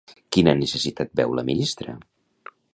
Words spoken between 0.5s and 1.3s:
necessitat